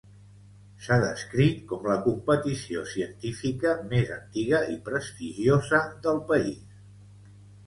S'ha 0.85 0.95
descrit 1.01 1.59
com 1.71 1.85
la 1.89 1.97
competició 2.05 2.85
científica 2.93 3.75
"més 3.93 4.11
antiga 4.17 4.63
i 4.77 4.79
prestigiosa 4.89 5.83
del 6.09 6.19
país". 6.35 6.67